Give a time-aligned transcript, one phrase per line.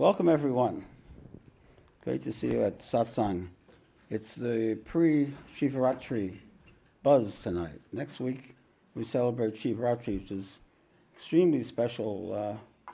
[0.00, 0.86] Welcome, everyone.
[2.04, 3.48] Great to see you at Satsang.
[4.08, 6.38] It's the pre Shivaratri
[7.02, 7.78] buzz tonight.
[7.92, 8.56] Next week,
[8.94, 10.60] we celebrate Shivaratri, which is
[11.14, 12.92] extremely special uh,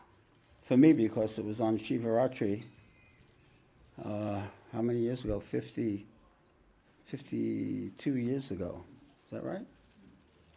[0.62, 2.64] for me because it was on Shivaratri
[4.04, 4.40] uh,
[4.72, 5.38] how many years ago?
[5.38, 6.04] 50,
[7.04, 8.82] 52 years ago.
[9.26, 9.64] Is that right?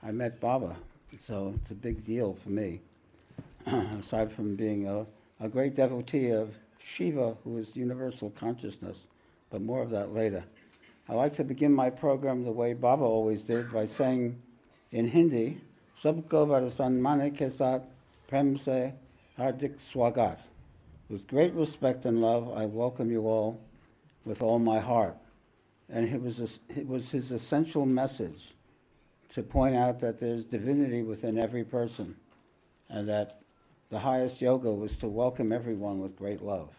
[0.02, 0.78] I met Baba,
[1.22, 2.82] so it's a big deal for me.
[3.68, 5.06] Aside from being a,
[5.40, 9.08] a great devotee of Shiva, who is universal consciousness,
[9.50, 10.44] but more of that later.
[11.08, 14.42] I like to begin my program the way Baba always did by saying
[14.92, 15.60] in Hindi,
[16.04, 16.48] Sabko
[17.02, 17.84] Mane ke saath
[18.28, 18.94] prem se
[19.38, 20.38] hardik swagat.
[21.10, 23.60] With great respect and love, I welcome you all
[24.26, 25.18] with all my heart.
[25.90, 28.54] And it was, a, it was his essential message
[29.34, 32.16] to point out that there's divinity within every person
[32.90, 33.39] and that
[33.90, 36.70] the highest yoga was to welcome everyone with great love,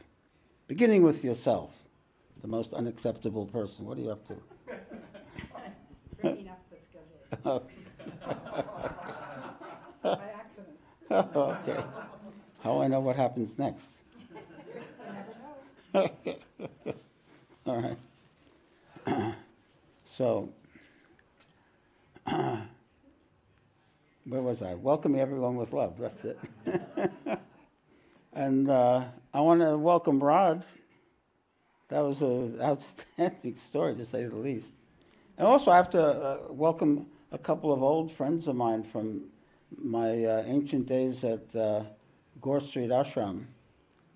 [0.69, 1.77] beginning with yourself,
[2.41, 3.85] the most unacceptable person.
[3.85, 4.37] What are you up to?
[6.21, 7.69] Breaking up the schedule
[10.03, 10.79] by accident.
[11.37, 11.85] okay.
[12.63, 13.91] How do I know what happens next?
[14.33, 14.39] You
[15.95, 16.13] never
[16.87, 16.95] know.
[17.67, 17.97] All
[19.07, 19.35] right.
[20.17, 20.49] so,
[24.31, 24.75] where was I?
[24.75, 25.99] Welcoming everyone with love.
[25.99, 26.39] That's it.
[28.33, 29.05] and uh,
[29.35, 30.65] I want to welcome Rod.
[31.89, 34.75] That was an outstanding story, to say the least.
[35.37, 39.25] And also, I have to uh, welcome a couple of old friends of mine from
[39.77, 41.83] my uh, ancient days at uh,
[42.41, 43.47] Gore Street Ashram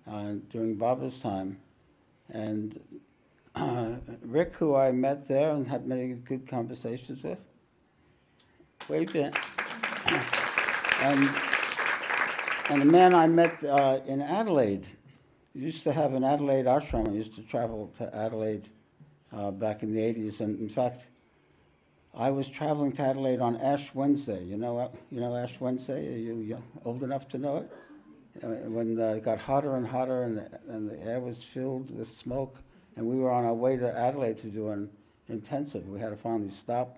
[0.09, 1.57] uh, during Baba's time.
[2.29, 2.79] And
[4.21, 7.45] Rick, who I met there and had many good conversations with.
[8.87, 9.35] Wave it.
[10.07, 11.29] And,
[12.69, 14.85] and a man I met uh, in Adelaide.
[15.53, 17.09] Used to have an Adelaide ashram.
[17.09, 18.69] I used to travel to Adelaide
[19.33, 20.41] uh, back in the 80s.
[20.41, 21.07] And in fact,
[22.13, 24.43] I was traveling to Adelaide on Ash Wednesday.
[24.43, 26.13] You know, you know Ash Wednesday?
[26.13, 27.71] Are you young, old enough to know it?
[28.43, 31.95] Uh, When uh, it got hotter and hotter and the, and the air was filled
[31.95, 32.57] with smoke,
[32.95, 34.89] and we were on our way to Adelaide to do an
[35.29, 35.87] intensive.
[35.87, 36.97] We had to finally stop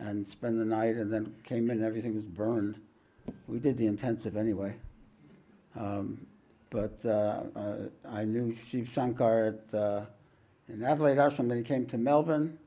[0.00, 2.80] and spend the night, and then came in and everything was burned.
[3.46, 4.74] We did the intensive anyway.
[5.76, 6.26] Um,
[6.70, 7.76] but uh, uh,
[8.08, 10.06] I knew Shiv Shankar at, uh,
[10.68, 12.58] in Adelaide Ashram, then he came to Melbourne,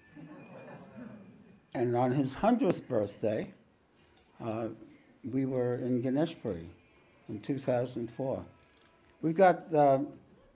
[1.74, 3.52] And on his 100th birthday,
[4.42, 4.68] uh,
[5.30, 6.66] we were in Ganeshpuri
[7.28, 8.42] in 2004.
[9.20, 9.98] We've got uh,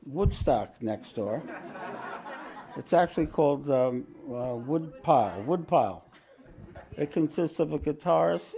[0.07, 1.43] Woodstock next door.
[2.77, 6.05] It's actually called um, uh, Wood Pile.
[6.97, 8.55] It consists of a guitarist,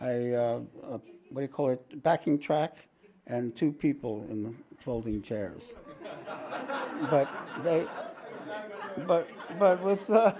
[0.00, 1.00] a, uh, a
[1.30, 2.88] what do you call it, backing track,
[3.26, 5.62] and two people in the folding chairs.
[7.10, 7.28] But
[7.62, 7.86] they,
[9.06, 10.32] but but with, uh,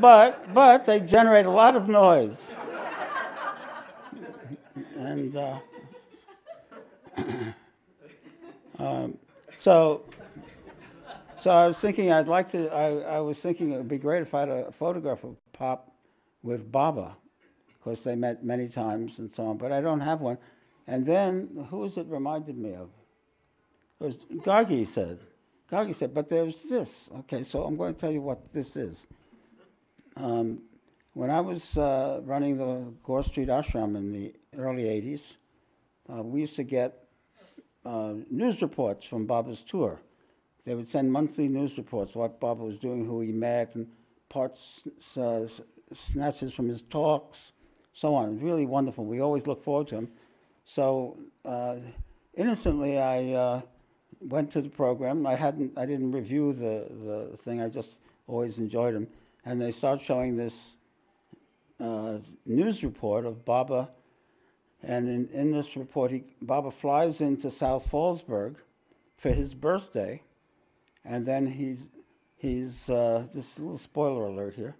[0.00, 2.52] but but they generate a lot of noise.
[4.96, 5.58] And uh,
[8.78, 9.18] um,
[9.58, 10.04] so
[11.42, 12.72] so I was thinking I'd like to.
[12.72, 15.92] I, I was thinking it would be great if I had a photograph of Pop
[16.42, 17.16] with Baba,
[17.82, 19.56] because they met many times and so on.
[19.56, 20.38] But I don't have one.
[20.86, 22.90] And then who was it reminded me of?
[24.00, 24.14] It was
[24.44, 25.18] Gargi said.
[25.70, 27.08] Gargi said, but there's this.
[27.20, 29.06] Okay, so I'm going to tell you what this is.
[30.16, 30.62] Um,
[31.14, 35.32] when I was uh, running the Gore Street Ashram in the early 80s,
[36.12, 37.04] uh, we used to get
[37.84, 40.00] uh, news reports from Baba's tour.
[40.64, 43.88] They would send monthly news reports, what Baba was doing, who he met, and
[44.28, 44.82] parts,
[45.16, 45.46] uh,
[45.92, 47.52] snatches from his talks,
[47.92, 48.38] so on.
[48.40, 49.04] Really wonderful.
[49.04, 50.08] We always look forward to him.
[50.64, 51.76] So uh,
[52.34, 53.60] innocently, I uh,
[54.20, 55.26] went to the program.
[55.26, 56.86] I hadn't, I didn't review the,
[57.30, 57.60] the thing.
[57.60, 57.90] I just
[58.26, 59.08] always enjoyed him.
[59.44, 60.76] And they start showing this
[61.80, 63.90] uh, news report of Baba.
[64.82, 68.56] And in, in this report, he, Baba flies into South Fallsburg
[69.16, 70.22] for his birthday
[71.04, 71.88] and then he's
[72.36, 74.76] he's uh, this little spoiler alert here.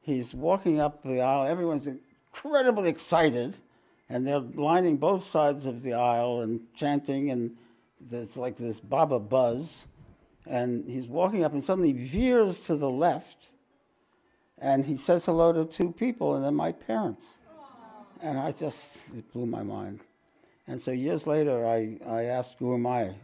[0.00, 1.44] He's walking up the aisle.
[1.46, 1.88] Everyone's
[2.32, 3.56] incredibly excited,
[4.08, 7.56] and they're lining both sides of the aisle and chanting, and
[8.00, 9.86] there's like this Baba buzz.
[10.46, 13.50] And he's walking up, and suddenly veers to the left,
[14.58, 17.36] and he says hello to two people, and they're my parents.
[18.22, 20.00] And I just, it blew my mind.
[20.66, 23.14] And so years later, I, I asked Gurumayi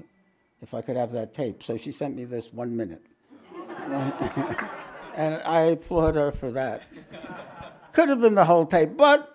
[0.62, 1.62] if I could have that tape.
[1.62, 3.05] So she sent me this one minute.
[5.14, 6.82] and I applaud her for that.
[7.96, 9.34] Could have been the whole tape, but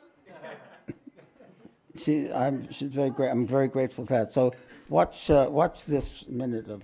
[1.98, 3.32] she, I'm, she's very great.
[3.32, 4.34] I'm very grateful for that.
[4.34, 4.54] So
[4.88, 6.84] watch, uh, watch this minute of.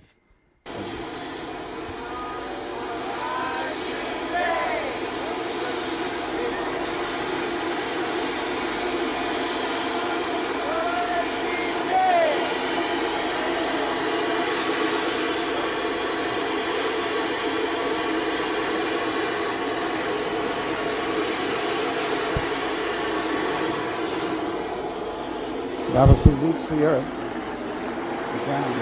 [25.98, 28.74] Baba salutes the earth, the ground.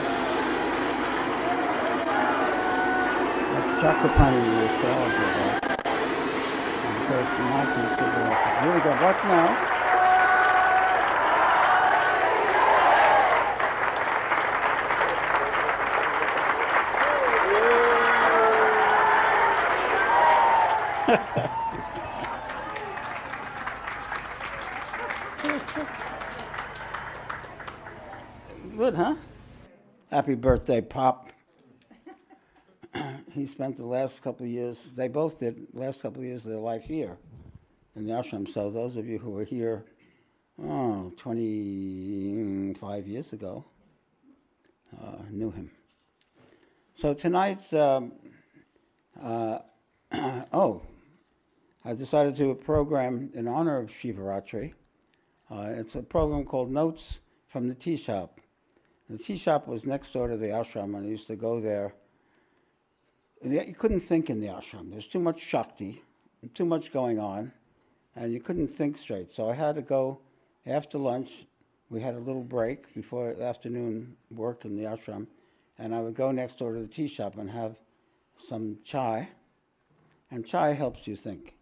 [3.57, 3.81] That
[5.17, 5.49] for.
[6.85, 8.37] And of course, the.
[8.61, 8.93] Here we go.
[9.25, 9.76] Now.
[30.27, 31.31] Happy birthday, Pop.
[33.33, 36.51] he spent the last couple of years, they both did, last couple of years of
[36.51, 37.17] their life here
[37.95, 38.53] in the ashram.
[38.53, 39.85] So those of you who were here,
[40.61, 43.67] oh, 25 years ago,
[45.01, 45.71] uh, knew him.
[46.97, 48.11] So tonight, um,
[49.23, 49.61] uh,
[50.53, 50.83] oh,
[51.85, 54.75] I decided to do a program in honor of Shivaratri.
[55.49, 58.41] Uh, it's a program called Notes from the Tea Shop.
[59.09, 61.95] The tea shop was next door to the ashram, and I used to go there.
[63.41, 64.91] And you couldn't think in the ashram.
[64.91, 66.03] There's too much shakti,
[66.55, 67.53] too much going on,
[68.17, 69.31] and you couldn't think straight.
[69.31, 70.19] So I had to go
[70.67, 71.47] after lunch.
[71.89, 75.29] We had a little break before afternoon work in the ashram,
[75.79, 77.77] and I would go next door to the tea shop and have
[78.37, 79.29] some chai,
[80.33, 81.55] and chai helps you think.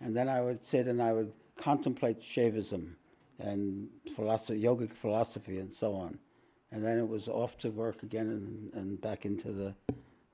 [0.00, 2.92] And then I would sit and I would contemplate Shaivism
[3.40, 6.20] and philosophy, yogic philosophy and so on
[6.72, 9.74] and then it was off to work again and, and back into the,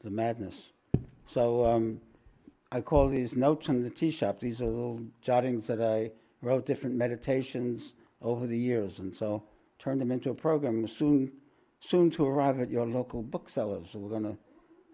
[0.02, 0.68] the madness.
[1.24, 2.00] So um,
[2.70, 4.40] I call these notes from the tea shop.
[4.40, 6.10] These are little jottings that I
[6.42, 9.42] wrote different meditations over the years, and so
[9.78, 10.86] turned them into a program.
[10.88, 11.32] Soon,
[11.80, 13.88] soon to arrive at your local booksellers.
[13.94, 14.36] We're going to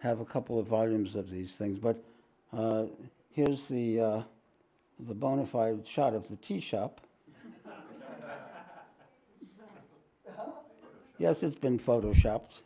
[0.01, 1.79] have a couple of volumes of these things.
[1.79, 2.03] But
[2.53, 2.87] uh,
[3.31, 4.23] here's the uh,
[5.01, 7.01] the bona fide shot of the tea shop.
[11.23, 12.63] Yes, it's been photoshopped.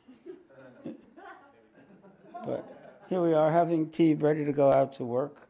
[2.46, 2.64] but
[3.10, 5.46] here we are having tea, ready to go out to work.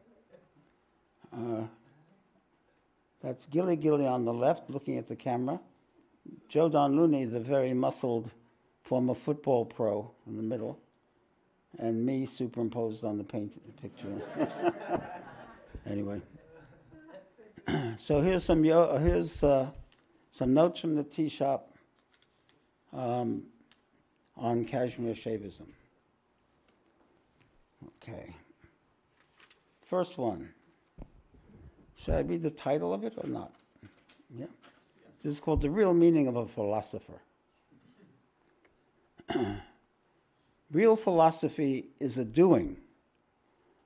[1.33, 1.61] Uh,
[3.23, 5.61] that's Gilly Gilly on the left, looking at the camera.
[6.49, 8.29] Joe Don Looney, the very muscled
[8.83, 10.77] former football pro, in the middle,
[11.79, 14.21] and me superimposed on the painted picture.
[15.89, 16.21] anyway,
[17.97, 19.69] so here's some here's uh,
[20.29, 21.66] some notes from the tea shop
[22.97, 23.43] um,
[24.35, 25.67] on Kashmir Shaivism.
[28.01, 28.35] Okay.
[29.81, 30.49] First one.
[31.95, 33.53] Should I read the title of it or not?
[34.35, 34.47] Yeah.
[35.21, 37.21] This is called The Real Meaning of a Philosopher.
[40.71, 42.77] Real philosophy is a doing.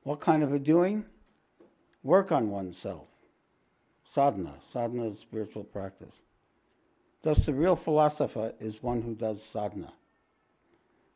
[0.04, 1.06] What kind of a doing?
[2.04, 3.08] Work on oneself.
[4.04, 4.56] Sadhana.
[4.62, 6.20] Sadhana is spiritual practice.
[7.24, 9.94] Thus, the real philosopher is one who does sadhana.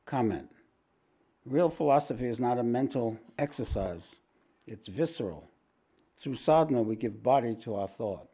[0.06, 0.50] Comment
[1.46, 4.16] Real philosophy is not a mental exercise,
[4.66, 5.48] it's visceral.
[6.18, 8.28] Through sadhana, we give body to our thought.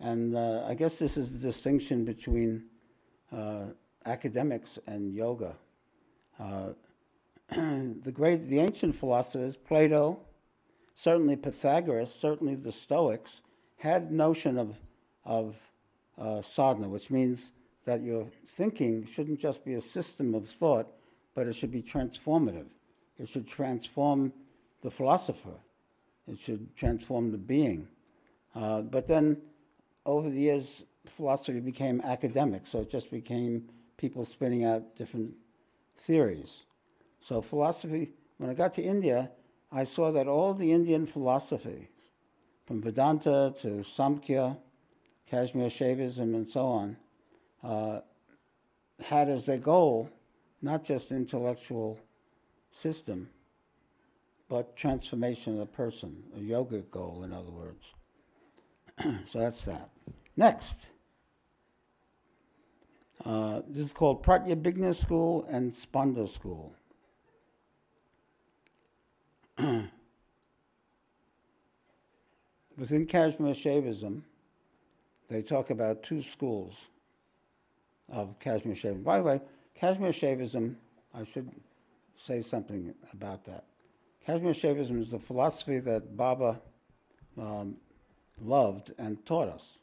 [0.00, 2.64] And uh, I guess this is the distinction between
[3.30, 3.66] uh,
[4.06, 5.56] academics and yoga.
[6.38, 6.70] Uh,
[7.50, 10.18] the great, the ancient philosophers, Plato,
[10.94, 13.42] certainly Pythagoras, certainly the Stoics,
[13.76, 14.78] had notion of,
[15.24, 15.70] of
[16.20, 17.52] uh, sadhana, which means
[17.86, 20.86] that your thinking shouldn't just be a system of thought,
[21.34, 22.68] but it should be transformative.
[23.18, 24.32] It should transform
[24.82, 25.56] the philosopher.
[26.28, 27.88] It should transform the being.
[28.54, 29.38] Uh, but then,
[30.04, 35.34] over the years, philosophy became academic, so it just became people spinning out different
[35.96, 36.64] theories.
[37.22, 39.30] So, philosophy, when I got to India,
[39.72, 41.88] I saw that all the Indian philosophy,
[42.66, 44.56] from Vedanta to Samkhya,
[45.30, 46.96] Kashmir Shaivism, and so on,
[47.62, 48.00] uh,
[49.00, 50.10] had as their goal
[50.60, 51.98] not just intellectual
[52.70, 53.30] system,
[54.48, 57.84] but transformation of the person, a yogic goal, in other words.
[59.30, 59.90] so that's that.
[60.36, 60.74] Next.
[63.24, 66.74] Uh, this is called Pratyabhijna School and Spanda School.
[72.78, 74.22] Within Kashmir Shaivism,
[75.30, 76.74] they talk about two schools
[78.08, 79.04] of Kashmir Shaivism.
[79.04, 79.40] By the way,
[79.76, 80.74] Kashmir Shaivism,
[81.14, 81.50] I should
[82.16, 83.64] say something about that.
[84.26, 86.60] Kashmir Shaivism is the philosophy that Baba
[87.40, 87.76] um,
[88.40, 89.78] loved and taught us.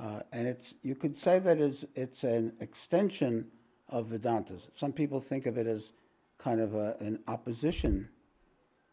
[0.00, 3.48] Uh, and it's, you could say that it's, it's an extension
[3.90, 4.54] of Vedanta.
[4.76, 5.92] Some people think of it as
[6.38, 8.08] kind of a, an opposition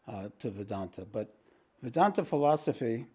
[0.06, 1.06] uh, to Vedanta.
[1.10, 1.34] But
[1.82, 3.06] Vedanta philosophy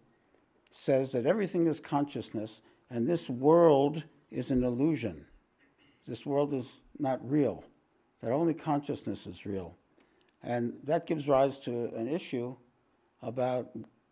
[0.74, 5.24] says that everything is consciousness and this world is an illusion.
[6.06, 7.64] This world is not real,
[8.20, 9.76] that only consciousness is real.
[10.42, 12.54] And that gives rise to an issue
[13.22, 13.70] about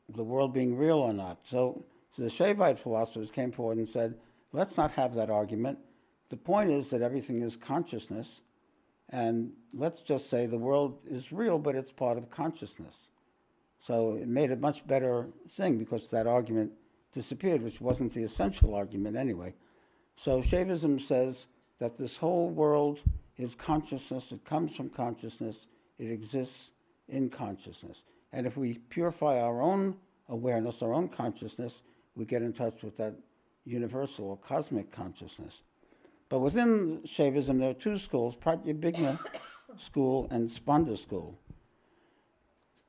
[0.09, 1.39] the world being real or not.
[1.51, 1.85] So,
[2.17, 4.15] so the Shaivite philosophers came forward and said,
[4.53, 5.79] let's not have that argument.
[6.31, 8.41] The point is that everything is consciousness,
[9.11, 13.09] and let's just say the world is real, but it's part of consciousness.
[13.83, 16.71] So it made a much better thing because that argument
[17.13, 19.55] disappeared, which wasn't the essential argument anyway.
[20.17, 21.47] So Shaivism says
[21.81, 23.01] that this whole world
[23.37, 25.67] is consciousness, it comes from consciousness,
[25.99, 26.71] it exists
[27.09, 28.05] in consciousness.
[28.33, 29.97] And if we purify our own
[30.29, 31.83] awareness, our own consciousness,
[32.15, 33.15] we get in touch with that
[33.65, 35.63] universal or cosmic consciousness.
[36.29, 39.19] But within Shaivism, there are two schools Pratyabhijna
[39.77, 41.37] school and Spanda school.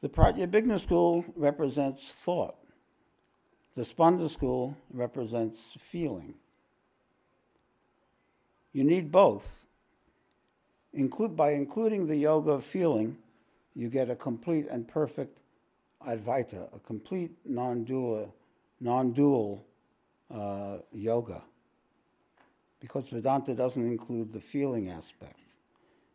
[0.03, 2.57] The Pratyabhijna school represents thought,
[3.73, 6.33] the Spanda school represents feeling.
[8.73, 9.65] You need both.
[10.91, 13.17] Include, by including the yoga of feeling,
[13.75, 15.37] you get a complete and perfect
[16.05, 18.35] Advaita, a complete non-dual,
[18.81, 19.65] non-dual
[20.29, 21.41] uh, yoga.
[22.81, 25.39] Because Vedanta doesn't include the feeling aspect.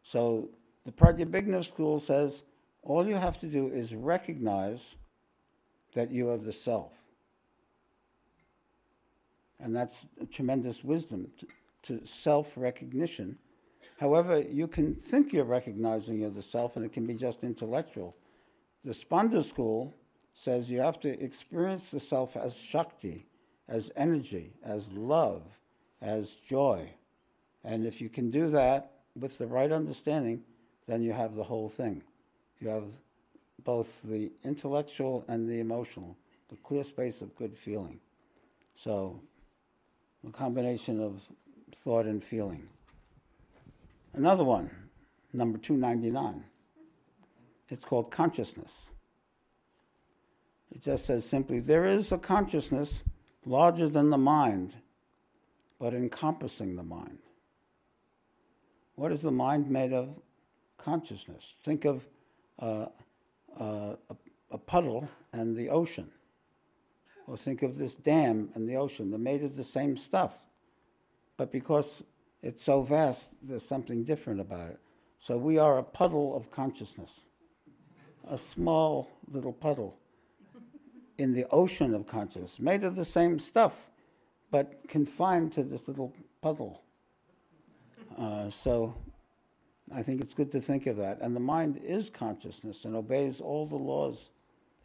[0.03, 0.51] So
[0.85, 2.43] the Pratyabhijna school says
[2.89, 4.81] all you have to do is recognize
[5.95, 6.93] that you are the self.
[9.61, 11.47] And that's tremendous wisdom to,
[11.83, 13.39] to self recognition.
[13.99, 18.17] However, you can think you're recognizing you're the self, and it can be just intellectual.
[18.85, 19.95] The Spanda school
[20.33, 23.27] says you have to experience the self as Shakti,
[23.69, 25.43] as energy, as love,
[26.01, 26.91] as joy.
[27.65, 30.45] And if you can do that with the right understanding,
[30.87, 32.03] then you have the whole thing.
[32.61, 32.91] You have
[33.65, 36.17] both the intellectual and the emotional,
[36.49, 38.01] the clear space of good feeling.
[38.75, 39.21] So,
[40.27, 41.23] a combination of
[41.75, 42.69] thought and feeling.
[44.15, 44.71] Another one,
[45.33, 46.45] number 299.
[47.69, 48.91] It's called consciousness.
[50.75, 53.03] It just says simply there is a consciousness
[53.45, 54.75] larger than the mind,
[55.79, 57.19] but encompassing the mind.
[58.95, 60.09] What is the mind made of?
[60.77, 61.55] Consciousness.
[61.65, 62.07] Think of
[62.59, 62.87] uh,
[63.59, 63.95] uh,
[64.51, 66.11] a, puddle and the ocean.
[67.27, 69.11] Or think of this dam and the ocean.
[69.11, 70.35] They're made of the same stuff.
[71.37, 72.03] But because
[72.43, 74.81] it's so vast, there's something different about it.
[75.21, 77.25] So we are a puddle of consciousness,
[78.29, 79.99] a small little puddle
[81.19, 83.91] in the ocean of consciousness, made of the same stuff,
[84.51, 86.83] but confined to this little puddle.
[88.17, 88.95] Uh, so
[89.95, 91.21] I think it's good to think of that.
[91.21, 94.31] And the mind is consciousness and obeys all the laws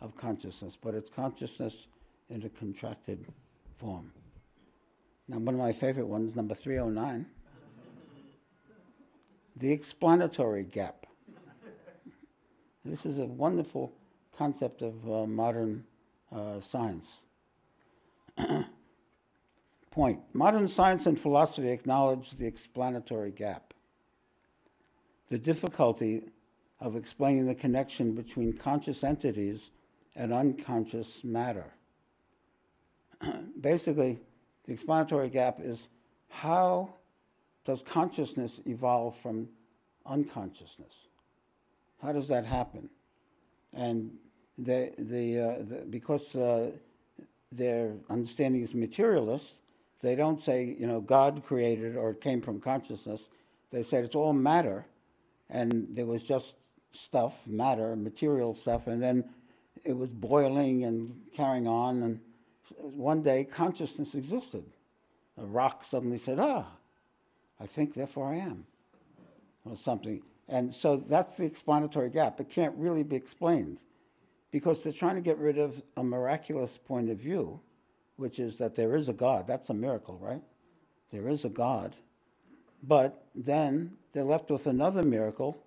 [0.02, 1.88] of consciousness, but it's consciousness
[2.30, 3.26] in a contracted
[3.78, 4.12] form.
[5.28, 7.26] Now, one of my favorite ones, number 309,
[9.56, 11.06] the explanatory gap.
[12.84, 13.94] This is a wonderful
[14.38, 15.86] concept of uh, modern
[16.32, 17.20] uh, science.
[19.92, 23.73] Point Modern science and philosophy acknowledge the explanatory gap
[25.30, 26.24] the difficulty
[26.80, 29.72] of explaining the connection between conscious entities
[30.16, 31.74] and unconscious matter.
[33.62, 34.20] Basically,
[34.66, 35.88] the explanatory gap is
[36.30, 36.94] how
[37.66, 39.48] does consciousness evolve from
[40.06, 40.94] unconsciousness?
[42.02, 42.90] How does that happen?
[43.74, 44.12] And
[44.58, 46.72] the, the, uh, the because uh,
[47.52, 49.54] their understanding is materialist,
[50.02, 53.30] they don't say, you know, God created or it came from consciousness.
[53.72, 54.86] They say it's all matter
[55.50, 56.56] and there was just
[56.92, 59.30] stuff, matter, material stuff, and then
[59.84, 62.04] it was boiling and carrying on.
[62.04, 62.20] And
[62.78, 64.64] one day, consciousness existed.
[65.38, 66.68] A rock suddenly said, "Ah,
[67.60, 68.66] I think, therefore I am,"
[69.66, 70.22] or something.
[70.48, 72.40] And so that's the explanatory gap.
[72.40, 73.80] It can't really be explained
[74.52, 77.60] because they're trying to get rid of a miraculous point of view,
[78.18, 79.48] which is that there is a God.
[79.48, 80.44] That's a miracle, right?
[81.12, 81.96] There is a God.
[82.86, 85.58] But then they're left with another miracle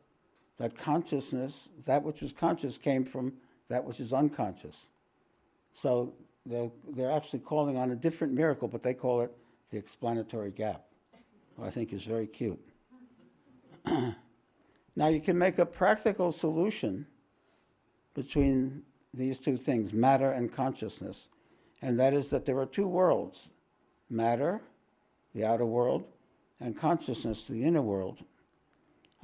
[0.59, 3.33] that consciousness, that which was conscious, came from
[3.69, 4.87] that which is unconscious.
[5.75, 9.33] So they're, they're actually calling on a different miracle, but they call it
[9.71, 10.83] the explanatory gap.
[11.63, 12.61] I think is very cute.
[13.87, 17.07] now you can make a practical solution
[18.15, 18.83] between
[19.15, 21.29] these two things, matter and consciousness,
[21.81, 23.49] and that is that there are two worlds
[24.11, 24.61] matter,
[25.35, 26.05] the outer world,
[26.61, 28.25] and consciousness, to the inner world.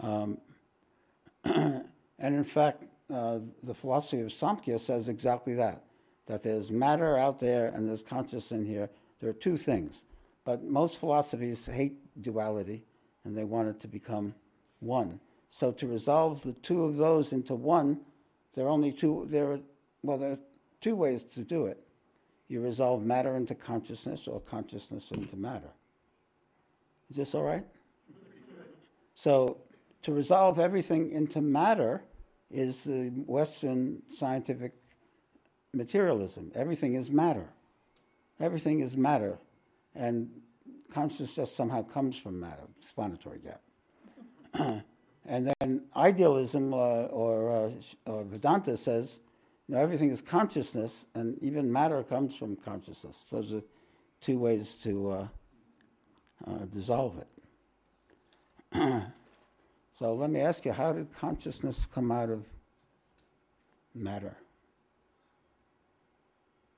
[0.01, 0.39] Um,
[1.45, 1.85] and
[2.19, 5.83] in fact, uh, the philosophy of Samkhya says exactly that
[6.27, 8.89] that there's matter out there and there's consciousness in here.
[9.21, 10.03] There are two things.
[10.45, 12.85] But most philosophies hate duality
[13.25, 14.35] and they want it to become
[14.81, 15.21] one.
[15.51, 18.01] So to resolve the two of those into one,
[18.55, 19.61] there are only two there are
[20.03, 20.39] well there are
[20.81, 21.79] two ways to do it.
[22.49, 25.71] You resolve matter into consciousness or consciousness into matter.
[27.13, 27.67] Is this all right?
[29.15, 29.59] So
[30.01, 32.03] to resolve everything into matter
[32.51, 34.73] is the Western scientific
[35.75, 36.53] materialism.
[36.55, 37.51] Everything is matter.
[38.41, 39.39] Everything is matter.
[39.95, 40.31] And
[40.91, 43.61] consciousness just somehow comes from matter, explanatory gap.
[45.27, 49.19] and then idealism uh, or, uh, or, Vedanta says
[49.69, 53.27] you know, everything is consciousness, and even matter comes from consciousness.
[53.31, 53.63] Those are
[54.23, 55.29] two ways to uh,
[56.47, 57.19] uh dissolve
[58.73, 59.03] it.
[59.99, 62.45] So let me ask you, how did consciousness come out of
[63.95, 64.37] matter?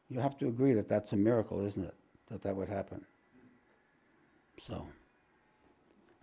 [0.09, 1.95] You have to agree that that's a miracle, isn't it?
[2.29, 3.05] That that would happen.
[4.61, 4.87] So,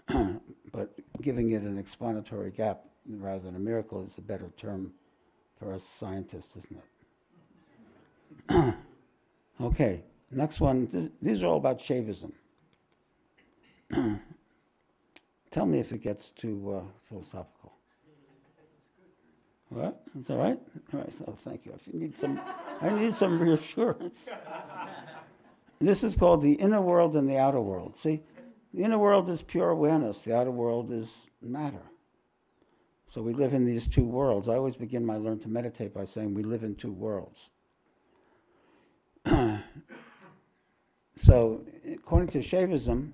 [0.71, 4.93] but giving it an explanatory gap rather than a miracle is a better term
[5.57, 6.81] for us scientists, isn't
[8.49, 8.75] it?
[9.61, 10.87] okay, next one.
[10.87, 12.31] Th- these are all about Shaivism.
[15.51, 17.73] Tell me if it gets too uh, philosophical.
[19.69, 20.01] What?
[20.19, 20.59] It's all right?
[20.93, 21.13] All right.
[21.27, 21.73] Oh, thank you.
[21.73, 22.39] I need some,
[22.81, 24.29] I need some reassurance.
[25.81, 27.97] This is called the inner world and the outer world.
[27.97, 28.21] See,
[28.71, 30.21] the inner world is pure awareness.
[30.21, 31.81] The outer world is matter.
[33.09, 34.47] So we live in these two worlds.
[34.47, 37.49] I always begin my learn to meditate by saying we live in two worlds.
[41.15, 43.13] so, according to Shaivism,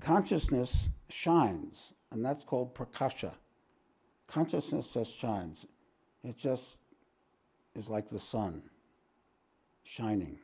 [0.00, 3.32] consciousness shines, and that's called prakasha.
[4.26, 5.66] Consciousness just shines.
[6.22, 6.76] It just
[7.74, 8.62] is like the sun
[9.84, 10.38] shining.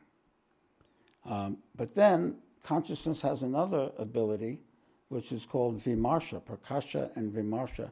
[1.25, 4.59] Um, but then consciousness has another ability,
[5.09, 7.91] which is called vimarsha, prakasha and vimarsha,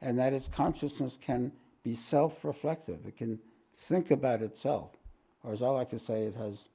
[0.00, 3.06] and that is consciousness can be self reflective.
[3.06, 3.38] It can
[3.76, 4.90] think about itself.
[5.42, 6.68] Or as I like to say, it has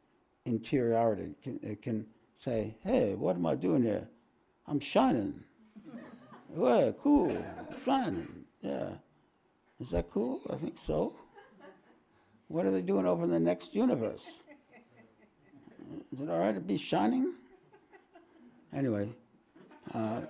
[0.45, 1.23] interiority.
[1.23, 2.05] It can, it can
[2.37, 4.07] say, hey, what am I doing here?
[4.67, 5.43] I'm shining.
[6.49, 7.45] well, cool,
[7.85, 8.45] shining.
[8.61, 8.89] Yeah.
[9.79, 10.41] Is that cool?
[10.49, 11.13] I think so.
[12.47, 14.25] What are they doing over in the next universe?
[16.11, 17.33] Is it all right to be shining?
[18.73, 19.09] Anyway.
[19.93, 20.21] Uh,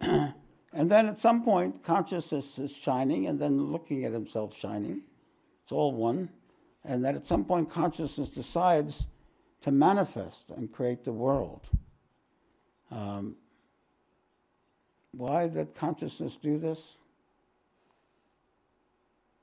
[0.00, 5.02] and then at some point, consciousness is shining and then looking at himself shining.
[5.62, 6.30] It's all one.
[6.84, 9.06] And then at some point, consciousness decides
[9.62, 11.66] to manifest and create the world.
[12.94, 13.36] Um,
[15.10, 16.96] why did consciousness do this?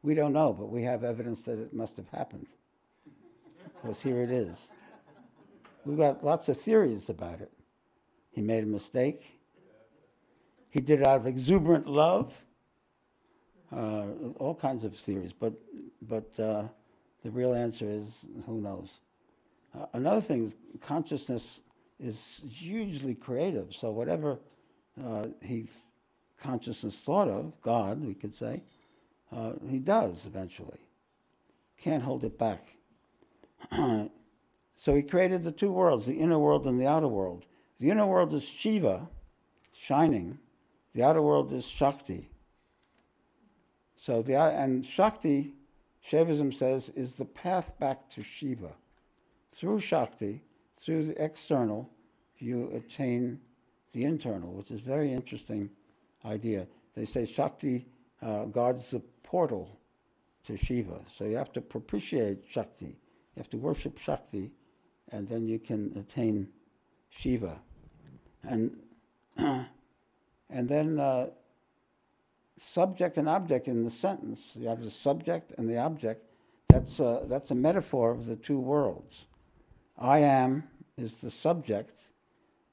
[0.04, 2.48] We don't know, but we have evidence that it must have happened.
[3.76, 4.70] Because here it is.
[5.86, 7.52] We've got lots of theories about it.
[8.32, 9.40] He made a mistake.
[10.70, 12.46] He did it out of exuberant love.
[13.72, 15.54] Uh, all kinds of theories, but
[16.02, 16.64] but uh,
[17.24, 19.00] the real answer is who knows.
[19.74, 21.62] Uh, another thing is consciousness
[22.02, 23.74] is hugely creative.
[23.76, 24.40] So whatever
[25.02, 25.68] uh, he
[26.42, 28.64] consciousness thought of, God, we could say,
[29.32, 30.80] uh, he does eventually.
[31.78, 32.64] Can't hold it back.
[33.72, 37.46] so he created the two worlds, the inner world and the outer world.
[37.80, 39.08] The inner world is Shiva,
[39.74, 40.40] shining.
[40.94, 42.30] The outer world is Shakti.
[44.00, 45.54] So the and Shakti,
[46.06, 48.72] Shaivism says, is the path back to Shiva.
[49.56, 50.42] Through Shakti,
[50.84, 51.90] through the external,
[52.38, 53.40] you attain
[53.94, 55.70] the internal, which is a very interesting
[56.26, 56.68] idea.
[56.96, 57.86] They say Shakti
[58.22, 59.78] uh, guards the portal
[60.46, 61.02] to Shiva.
[61.16, 62.86] So you have to propitiate Shakti.
[62.86, 64.52] You have to worship Shakti,
[65.12, 66.48] and then you can attain
[67.10, 67.60] Shiva.
[68.44, 68.78] And,
[69.38, 69.68] and
[70.50, 71.28] then uh,
[72.60, 74.42] subject and object in the sentence.
[74.56, 76.26] You have the subject and the object.
[76.70, 79.26] That's a, that's a metaphor of the two worlds.
[80.02, 80.64] I am
[80.98, 81.98] is the subject,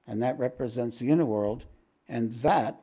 [0.07, 1.65] and that represents the inner world,
[2.09, 2.81] and that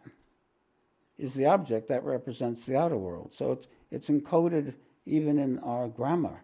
[1.18, 3.32] is the object that represents the outer world.
[3.34, 4.74] So it's, it's encoded
[5.06, 6.44] even in our grammar,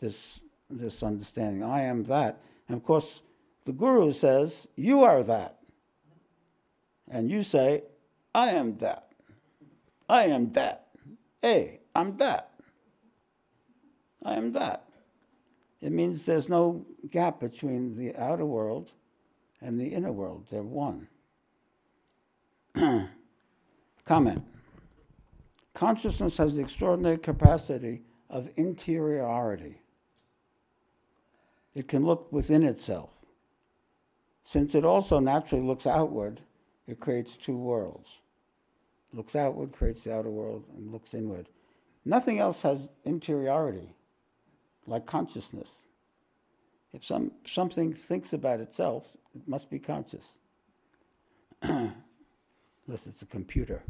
[0.00, 1.62] this, this understanding.
[1.62, 2.40] I am that.
[2.68, 3.20] And of course,
[3.64, 5.58] the Guru says, You are that.
[7.08, 7.84] And you say,
[8.34, 9.08] I am that.
[10.08, 10.86] I am that.
[11.42, 12.50] Hey, I'm that.
[14.24, 14.89] I am that.
[15.80, 18.90] It means there's no gap between the outer world
[19.60, 20.46] and the inner world.
[20.50, 21.08] They're one.
[24.04, 24.44] Comment.
[25.72, 29.80] Consciousness has the extraordinary capacity of interiority.
[31.74, 33.10] It can look within itself.
[34.44, 36.40] Since it also naturally looks outward,
[36.86, 38.08] it creates two worlds.
[39.12, 41.48] Looks outward, creates the outer world, and looks inward.
[42.04, 43.94] Nothing else has interiority
[44.90, 45.70] like consciousness.
[46.92, 50.38] If some, something thinks about itself, it must be conscious.
[51.62, 53.82] Unless it's a computer.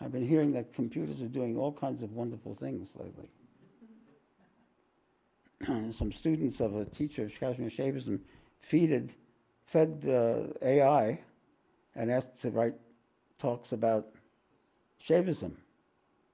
[0.00, 3.28] I've been hearing that computers are doing all kinds of wonderful things lately.
[5.92, 8.20] some students of a teacher of Kashmir Shaivism
[8.66, 9.10] feeded,
[9.66, 11.20] fed uh, AI
[11.94, 12.74] and asked to write
[13.38, 14.06] talks about
[15.04, 15.52] Shaivism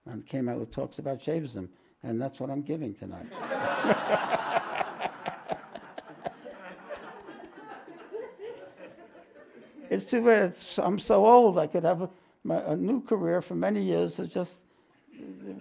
[0.06, 1.68] and came out with talks about Shaivism.
[2.04, 3.26] And that's what I'm giving tonight.
[9.90, 11.58] it's too bad it's, I'm so old.
[11.58, 12.10] I could have a,
[12.44, 14.58] my, a new career for many years of just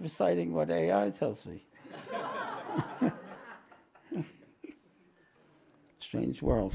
[0.02, 1.64] reciting what AI tells me.
[5.98, 6.74] Strange world.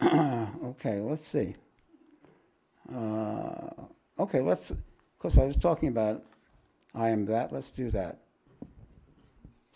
[0.00, 1.56] okay, let's see.
[2.94, 3.70] Uh,
[4.20, 4.70] okay, let's,
[5.18, 6.22] because I was talking about
[6.94, 8.20] I am that, let's do that.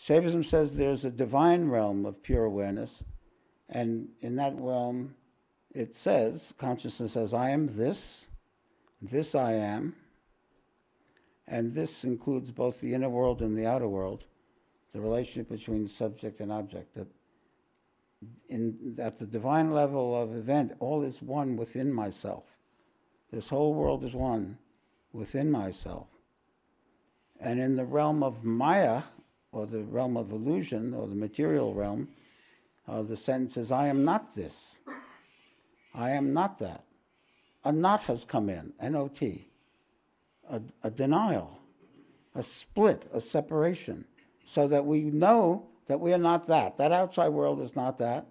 [0.00, 3.02] Shaivism says there's a divine realm of pure awareness,
[3.68, 5.14] and in that realm,
[5.74, 8.26] it says, consciousness says, I am this,
[9.02, 9.96] this I am,
[11.46, 14.26] and this includes both the inner world and the outer world,
[14.92, 16.94] the relationship between subject and object.
[16.94, 17.08] That
[18.48, 22.56] in, at the divine level of event, all is one within myself.
[23.30, 24.58] This whole world is one
[25.12, 26.08] within myself.
[27.40, 29.02] And in the realm of Maya,
[29.52, 32.08] or the realm of illusion, or the material realm,
[32.86, 34.76] uh, the sentence is, I am not this.
[35.94, 36.84] I am not that.
[37.64, 39.48] A not has come in, N O T.
[40.50, 41.58] A, a denial,
[42.34, 44.04] a split, a separation,
[44.46, 46.76] so that we know that we are not that.
[46.76, 48.26] That outside world is not that.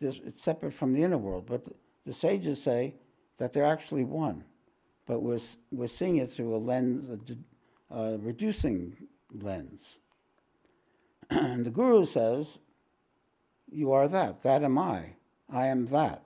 [0.00, 1.46] This, it's separate from the inner world.
[1.46, 1.72] But the,
[2.06, 2.94] the sages say
[3.38, 4.44] that they're actually one.
[5.06, 5.40] But we're,
[5.72, 7.18] we're seeing it through a lens, a,
[7.90, 8.96] uh, reducing
[9.32, 9.96] lens.
[11.30, 12.58] and the Guru says,
[13.70, 15.16] You are that, that am I,
[15.50, 16.24] I am that.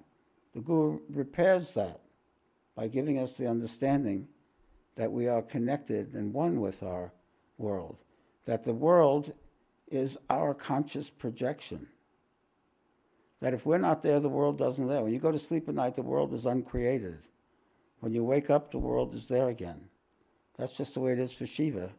[0.54, 2.00] The Guru repairs that
[2.74, 4.28] by giving us the understanding
[4.96, 7.12] that we are connected and one with our
[7.58, 7.98] world,
[8.44, 9.32] that the world
[9.90, 11.86] is our conscious projection.
[13.40, 15.04] That if we're not there, the world doesn't live.
[15.04, 17.26] When you go to sleep at night, the world is uncreated.
[18.00, 19.88] When you wake up, the world is there again.
[20.62, 21.90] That's just the way it is for Shiva.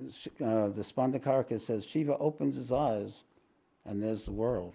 [0.00, 3.24] Uh, the Spandakarika says Shiva opens his eyes
[3.84, 4.72] and there's the world.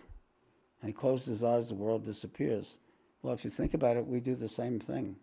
[0.79, 2.75] And he closes his eyes, the world disappears.
[3.23, 5.15] Well, if you think about it, we do the same thing.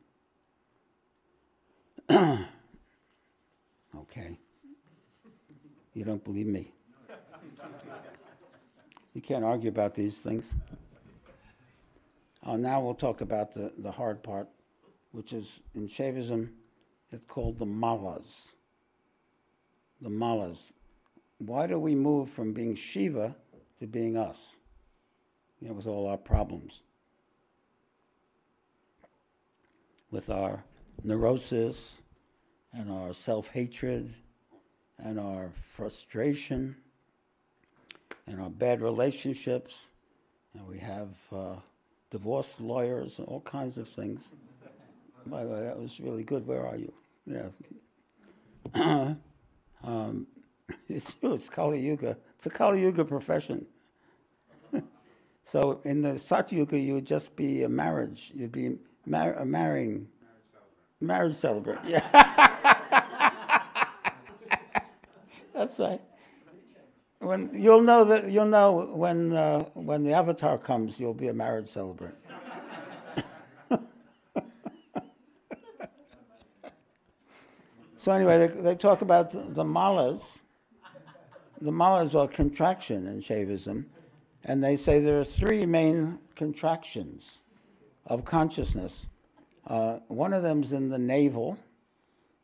[2.10, 2.48] okay.
[5.94, 6.72] You don't believe me?
[9.14, 10.52] You can't argue about these things.
[12.44, 14.48] Uh, now we'll talk about the, the hard part,
[15.12, 16.48] which is in Shaivism
[17.10, 18.48] it's called the malas.
[20.00, 20.58] The malas.
[21.38, 23.34] Why do we move from being Shiva
[23.78, 24.38] to being us?
[25.60, 26.80] You know, with all our problems.
[30.10, 30.62] With our
[31.02, 31.96] neurosis
[32.72, 34.14] and our self hatred
[34.98, 36.76] and our frustration
[38.26, 39.74] and our bad relationships,
[40.54, 41.56] and we have uh,
[42.10, 44.20] divorce lawyers and all kinds of things.
[45.26, 46.46] By the way, that was really good.
[46.46, 46.92] Where are you?
[47.28, 47.48] Yeah.
[49.84, 50.26] um,
[50.88, 51.14] it's.
[51.22, 52.16] It's Kali Yuga.
[52.36, 53.66] It's a Kali Yuga profession.
[55.42, 58.32] so in the Satyuga, you would just be a marriage.
[58.34, 60.08] You'd be mar- a marrying.
[61.00, 61.80] Marriage celebrant.
[61.86, 62.00] Yeah.
[65.54, 66.00] That's right.
[67.20, 71.34] When you'll know that you'll know when uh, when the avatar comes, you'll be a
[71.34, 72.14] marriage celebrant.
[78.08, 80.38] So anyway, they, they talk about the, malas.
[81.60, 83.84] The malas are contraction in Shaivism,
[84.44, 87.36] and they say there are three main contractions
[88.06, 89.04] of consciousness.
[89.66, 91.58] Uh, one of them is in the navel.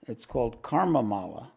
[0.07, 1.51] It's called karma mala,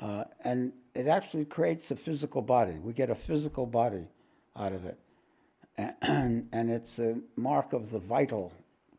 [0.00, 2.78] uh, and it actually creates a physical body.
[2.80, 4.06] We get a physical body
[4.54, 5.00] out of it,
[6.02, 8.52] and, and it's a mark of the vital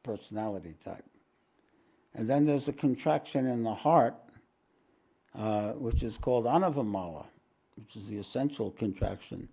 [0.03, 1.08] personality type.
[2.15, 4.15] And then there's a contraction in the heart,
[5.35, 7.25] uh, which is called anavamala,
[7.75, 9.47] which is the essential contraction.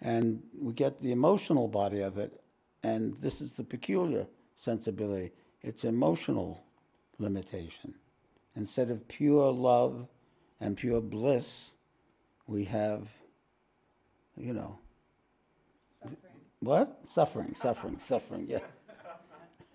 [0.00, 2.40] And we get the emotional body of it,
[2.82, 4.26] and this is the peculiar
[4.56, 5.32] sensibility.
[5.62, 6.64] It's emotional
[7.18, 7.94] limitation.
[8.56, 10.06] Instead of pure love
[10.60, 11.70] and pure bliss,
[12.46, 13.08] we have,
[14.36, 14.78] you know,
[16.02, 16.18] Suffering.
[16.60, 16.98] what?
[17.06, 18.60] Suffering, suffering, suffering, yeah.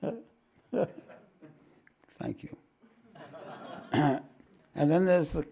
[2.20, 2.58] Thank you.
[3.92, 4.22] and
[4.76, 5.46] then there's the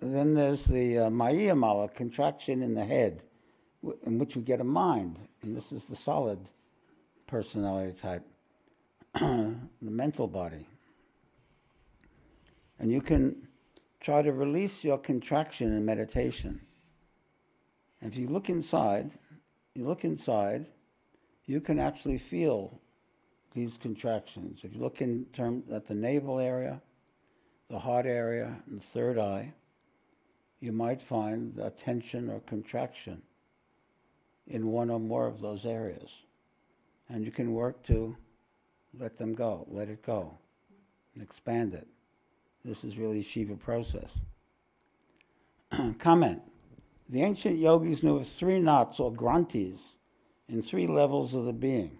[0.00, 3.22] then there's the uh, Maya mala, contraction in the head,
[3.82, 6.38] w- in which we get a mind, and this is the solid
[7.26, 8.22] personality type,
[9.14, 10.66] the mental body.
[12.78, 13.48] And you can
[14.00, 16.60] try to release your contraction in meditation.
[18.00, 19.10] And if you look inside,
[19.74, 20.66] you look inside,
[21.44, 22.80] you can actually feel
[23.54, 24.60] these contractions.
[24.62, 26.80] If you look in term at the navel area,
[27.68, 29.54] the heart area, and the third eye,
[30.60, 33.22] you might find a tension or contraction
[34.46, 36.10] in one or more of those areas.
[37.08, 38.16] And you can work to
[38.98, 40.36] let them go, let it go,
[41.14, 41.86] and expand it.
[42.64, 44.18] This is really Shiva process.
[45.98, 46.42] Comment.
[47.08, 49.80] The ancient yogis knew of three knots or granthis
[50.48, 51.98] in three levels of the being.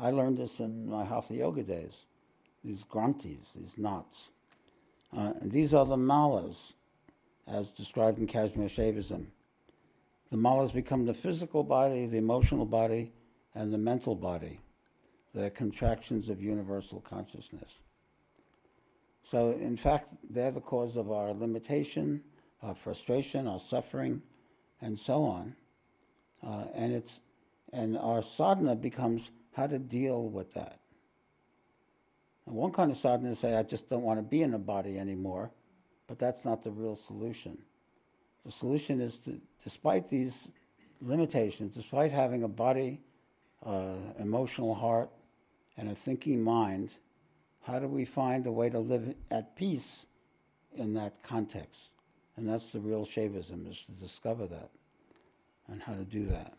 [0.00, 2.04] I learned this in my Hatha Yoga days.
[2.64, 4.28] These granthis, these knots.
[5.16, 6.72] Uh, these are the malas,
[7.46, 9.26] as described in Kashmir Shaivism.
[10.30, 13.12] The malas become the physical body, the emotional body,
[13.54, 14.60] and the mental body.
[15.34, 17.78] They're contractions of universal consciousness.
[19.24, 22.22] So, in fact, they're the cause of our limitation,
[22.62, 24.22] our frustration, our suffering,
[24.80, 25.56] and so on.
[26.46, 27.20] Uh, and it's
[27.72, 30.78] and our sadhana becomes how to deal with that.
[32.46, 34.58] And one kind of sadhana is say, I just don't want to be in a
[34.58, 35.50] body anymore,
[36.06, 37.58] but that's not the real solution.
[38.46, 40.48] The solution is to, despite these
[41.02, 43.00] limitations, despite having a body,
[43.66, 45.10] uh, emotional heart,
[45.76, 46.90] and a thinking mind,
[47.62, 50.06] how do we find a way to live at peace
[50.76, 51.90] in that context?
[52.36, 54.70] And that's the real Shaivism, is to discover that
[55.66, 56.54] and how to do that.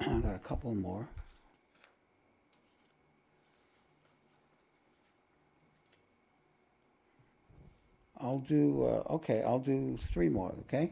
[0.00, 1.08] I got a couple more.
[8.20, 10.90] I'll do, uh, okay, I'll do three more, okay?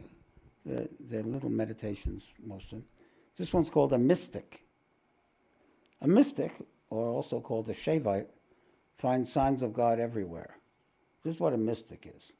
[0.65, 2.83] They're, they're little meditations, mostly.
[3.37, 4.63] This one's called a mystic.
[6.01, 6.53] A mystic,
[6.89, 8.27] or also called a Shaivite,
[8.97, 10.57] finds signs of God everywhere.
[11.23, 12.31] This is what a mystic is.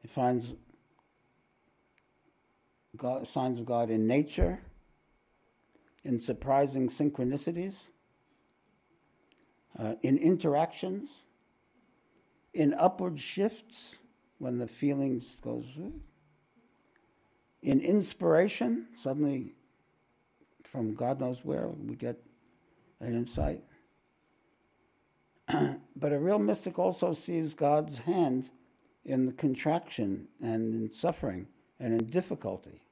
[0.00, 0.54] He finds
[2.96, 4.60] God, signs of God in nature,
[6.04, 7.88] in surprising synchronicities,
[9.78, 11.10] uh, in interactions,
[12.52, 13.96] in upward shifts
[14.38, 15.64] when the feelings goes,
[17.62, 19.54] in inspiration, suddenly
[20.64, 22.20] from God knows where we get
[23.00, 23.62] an insight.
[25.96, 28.50] but a real mystic also sees God's hand
[29.04, 32.82] in the contraction and in suffering and in difficulty.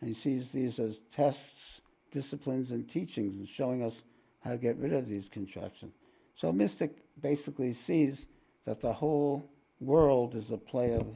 [0.00, 1.80] And he sees these as tests,
[2.12, 4.02] disciplines, and teachings and showing us
[4.40, 5.94] how to get rid of these contractions.
[6.36, 8.26] So a mystic basically sees
[8.64, 11.08] that the whole world is a play of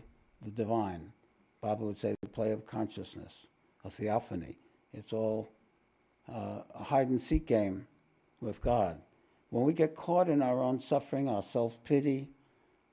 [0.43, 1.13] the divine.
[1.61, 3.47] Baba would say the play of consciousness,
[3.85, 4.59] a theophany.
[4.93, 5.49] It's all
[6.29, 7.87] uh, a hide and seek game
[8.41, 9.01] with God.
[9.51, 12.29] When we get caught in our own suffering, our self pity,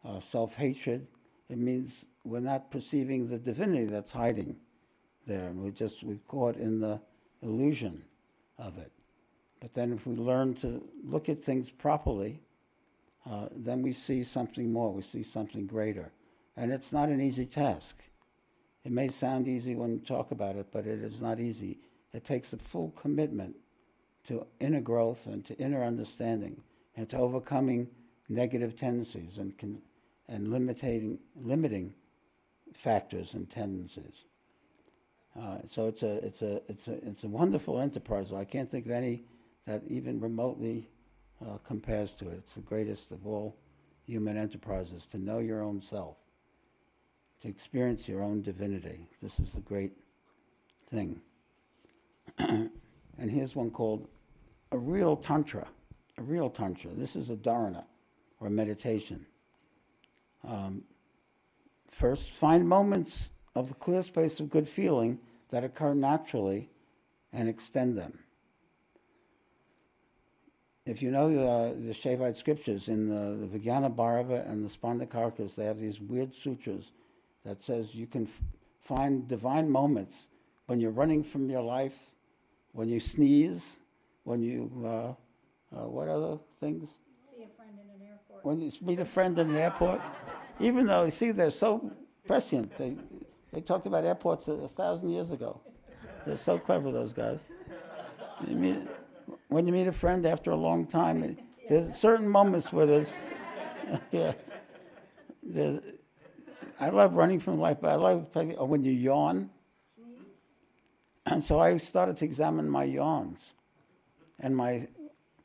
[0.04, 1.08] our self hatred,
[1.50, 4.56] it means we're not perceiving the divinity that's hiding
[5.28, 7.02] there, and we're just we're caught in the
[7.43, 8.03] illusion
[8.58, 8.91] of it.
[9.60, 12.41] But then, if we learn to look at things properly,
[13.29, 14.91] uh, then we see something more.
[14.91, 16.12] We see something greater,
[16.58, 17.95] and it's not an easy task.
[18.84, 21.79] It may sound easy when you talk about it, but it is not easy.
[22.13, 23.56] It takes a full commitment
[24.25, 26.62] to inner growth and to inner understanding
[26.95, 27.88] and to overcoming
[28.29, 29.82] negative tendencies and, con-
[30.27, 31.93] and limiting, limiting
[32.73, 34.25] factors and tendencies.
[35.39, 38.32] Uh, so it's a, it's, a, it's, a, it's a wonderful enterprise.
[38.32, 39.24] I can't think of any
[39.65, 40.89] that even remotely
[41.41, 42.36] uh, compares to it.
[42.39, 43.56] It's the greatest of all
[44.06, 46.17] human enterprises to know your own self,
[47.41, 49.08] to experience your own divinity.
[49.22, 49.93] This is the great
[50.88, 51.22] thing.
[52.38, 52.72] and
[53.17, 54.08] here's one called
[54.72, 55.67] a real tantra.
[56.17, 56.91] A real tantra.
[56.91, 57.86] This is a dharana
[58.39, 59.26] or meditation.
[60.48, 60.84] Um,
[61.89, 66.70] first, find moments of the clear space of good feeling that occur naturally
[67.32, 68.20] and extend them.
[70.86, 75.56] If you know uh, the Shaivite scriptures in the, the Vijnana Bhairava and the Spandakarikas,
[75.56, 76.92] they have these weird sutras
[77.46, 78.42] that says you can f-
[78.82, 80.28] find divine moments
[80.66, 82.12] when you're running from your life,
[82.74, 83.80] when you sneeze,
[84.24, 86.89] when you, uh, uh, what other things?
[87.36, 88.46] See a friend in an airport.
[88.46, 90.02] When you meet a friend in an airport.
[90.60, 91.92] Even though, you see, they're so
[92.28, 92.78] prescient.
[92.78, 92.96] They,
[93.54, 95.62] they talked about airports a, thousand years ago.
[96.26, 97.46] They're so clever, those guys.
[98.48, 98.78] You meet,
[99.50, 101.38] when you meet a friend after a long time,
[101.70, 103.16] there's certain moments where there's,
[104.12, 104.34] yeah.
[105.44, 105.82] There's,
[106.80, 109.50] I love running from life, but I love oh, when you yawn.
[111.26, 113.39] And so I started to examine my yawns
[114.39, 114.88] and my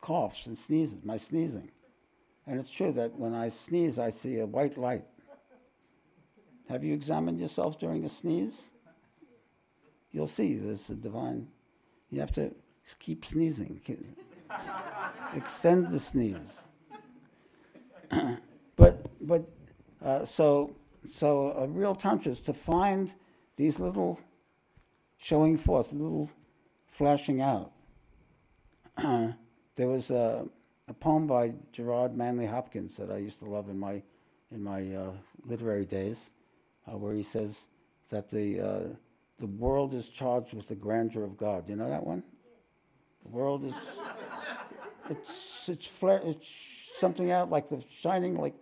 [0.00, 1.70] coughs and sneezes, my sneezing.
[2.46, 5.04] And it's true that when I sneeze, I see a white light.
[6.68, 8.68] Have you examined yourself during a sneeze?
[10.12, 11.48] You'll see there's a divine.
[12.10, 12.54] You have to
[12.98, 13.80] keep sneezing.
[13.84, 14.00] Keep,
[15.34, 16.60] extend the sneeze.
[18.76, 19.44] but but
[20.02, 20.74] uh, so
[21.10, 23.14] so a real tantra is to find
[23.56, 24.18] these little
[25.18, 26.30] showing forth, little
[26.86, 27.72] flashing out.
[28.96, 30.46] there was a,
[30.88, 34.02] a, poem by Gerard Manley Hopkins that I used to love in my
[34.50, 35.12] in my uh,
[35.44, 36.30] literary days,
[36.88, 37.66] uh, where he says
[38.10, 38.88] that the uh,
[39.38, 41.68] the world is charged with the grandeur of God.
[41.68, 42.22] You know that one?
[43.24, 43.74] The world is
[45.10, 46.48] it's it's flare, it's
[46.98, 48.54] something out like the shining like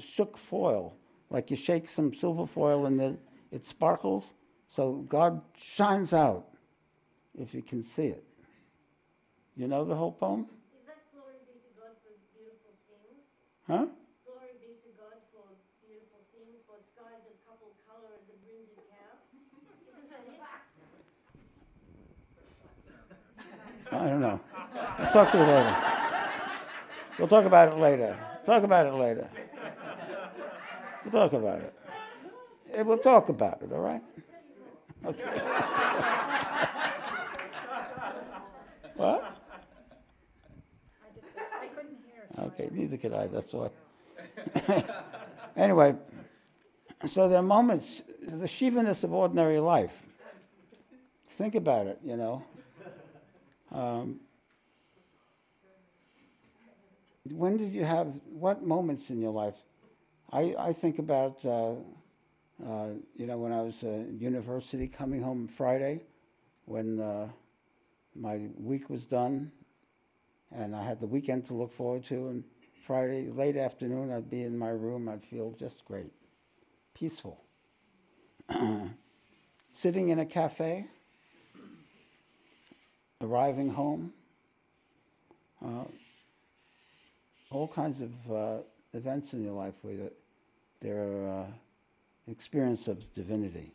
[0.00, 0.94] shook foil,
[1.30, 3.18] like you shake some silver foil and the,
[3.50, 4.34] it sparkles.
[4.68, 6.46] So God shines out
[7.38, 8.24] if you can see it.
[9.56, 10.46] You know the whole poem?
[10.74, 13.22] Is that glory be to God for beautiful things?
[13.70, 13.86] Huh?
[14.26, 15.46] Glory be to God for
[15.86, 19.14] beautiful things, for skies of couple color as a brinded cow.
[19.94, 20.42] Isn't that it?
[24.04, 24.38] I don't know.
[24.98, 25.74] I'll talk to you later.
[27.18, 28.18] We'll talk about it later.
[28.44, 29.30] Talk about it later.
[31.02, 31.72] We'll talk about it.
[32.70, 34.02] Yeah, we'll talk about it, all right?
[35.06, 35.22] Okay.
[38.96, 39.24] what?
[41.02, 41.26] I just,
[41.62, 42.28] I couldn't hear.
[42.46, 43.70] Okay, neither could I, that's why.
[45.56, 45.96] anyway,
[47.06, 50.02] so there are moments, the Shivaness of ordinary life.
[51.26, 52.44] Think about it, you know.
[53.74, 54.20] Um,
[57.30, 59.56] when did you have, what moments in your life?
[60.32, 61.72] I, I think about, uh,
[62.64, 66.02] uh, you know, when I was at university coming home Friday,
[66.66, 67.28] when uh,
[68.14, 69.50] my week was done
[70.52, 72.28] and I had the weekend to look forward to.
[72.28, 72.44] And
[72.80, 75.08] Friday, late afternoon, I'd be in my room.
[75.08, 76.12] I'd feel just great,
[76.94, 77.40] peaceful.
[79.72, 80.86] Sitting in a cafe,
[83.20, 84.12] arriving home,
[85.64, 85.84] uh,
[87.50, 88.58] all kinds of uh,
[88.92, 90.10] events in your life where
[90.80, 91.46] there are uh,
[92.28, 93.72] experience of divinity.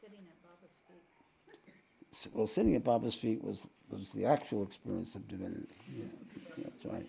[0.00, 2.32] Sitting at Baba's feet.
[2.32, 5.66] Well, sitting at Baba's feet was, was the actual experience of divinity.
[5.96, 7.06] Yeah, that's right.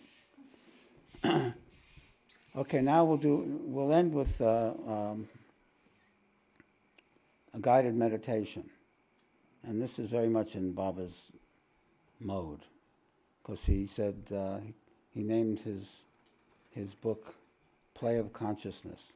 [2.55, 3.61] okay, now we'll do.
[3.65, 5.27] We'll end with uh, um,
[7.53, 8.69] a guided meditation,
[9.63, 11.31] and this is very much in Baba's
[12.19, 12.61] mode,
[13.41, 14.59] because he said uh,
[15.13, 16.01] he named his
[16.69, 17.35] his book
[17.93, 19.13] "Play of Consciousness,"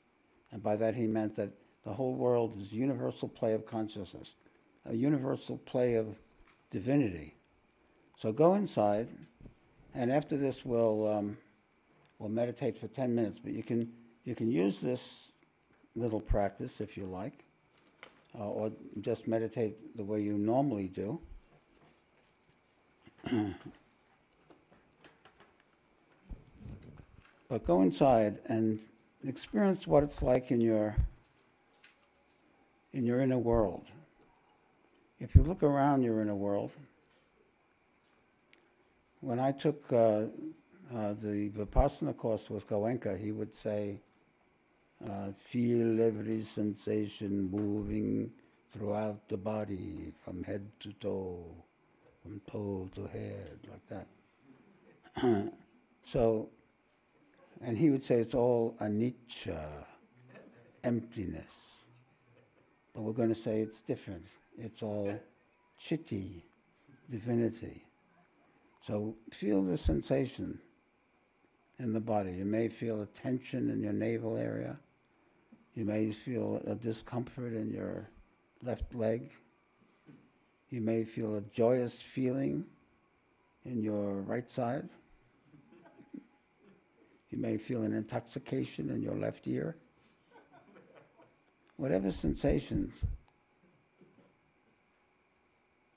[0.52, 1.52] and by that he meant that
[1.84, 4.34] the whole world is universal play of consciousness
[4.86, 6.16] a universal play of
[6.72, 7.34] divinity.
[8.18, 9.08] So go inside,
[9.93, 11.38] and after this we'll um,
[12.20, 13.39] we'll meditate for ten minutes.
[13.39, 13.91] But you can
[14.24, 15.32] you can use this
[15.96, 17.46] little practice if you like,
[18.39, 18.71] uh, or
[19.01, 21.19] just meditate the way you normally do.
[27.49, 28.79] but go inside and
[29.25, 30.95] experience what it's like in your
[32.93, 33.86] in your inner world.
[35.19, 36.71] If you look around your inner world,
[39.19, 39.95] when I took uh,
[40.95, 43.99] uh, the Vipassana course with Goenka, he would say,
[45.10, 48.32] uh, feel every sensation moving
[48.74, 51.45] throughout the body, from head to toe,
[52.24, 55.53] from toe to head, like that.
[56.06, 56.49] so
[57.62, 59.86] And he would say it's all anicca,
[60.84, 61.53] emptiness.
[62.93, 64.26] But we're going to say it's different.
[64.58, 65.14] It's all
[65.82, 66.41] chiti,
[67.10, 67.84] divinity.
[68.86, 70.60] So feel the sensation
[71.80, 72.34] in the body.
[72.34, 74.78] You may feel a tension in your navel area.
[75.76, 78.09] You may feel a discomfort in your
[78.63, 79.30] left leg.
[80.69, 82.65] You may feel a joyous feeling
[83.65, 84.88] in your right side.
[87.30, 89.76] You may feel an intoxication in your left ear.
[91.76, 92.93] Whatever sensations,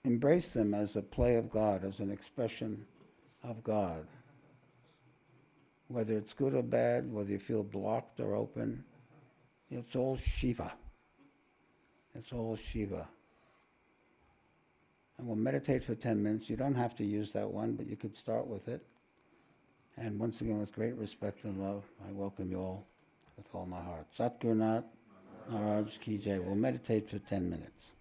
[0.03, 2.85] embrace them as a play of God, as an expression
[3.45, 4.09] of God.
[5.87, 8.83] Whether it's good or bad, whether you feel blocked or open,
[9.71, 10.73] it's all Shiva.
[12.15, 13.07] It's all Shiva.
[15.19, 16.49] And we'll meditate for 10 minutes.
[16.49, 18.83] You don't have to use that one, but you could start with it.
[19.97, 22.87] And once again, with great respect and love, I welcome you all
[23.37, 24.07] with all my heart.
[24.17, 24.85] Satguru Nath
[25.51, 26.39] Maharaj Ki Jai.
[26.39, 27.98] We'll meditate for 10 minutes.